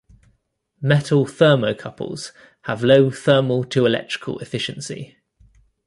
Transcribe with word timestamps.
Metal 0.81 1.27
thermocouples 1.27 2.31
have 2.63 2.83
low 2.83 3.11
thermal-to-electrical 3.11 4.39
efficiency. 4.39 5.17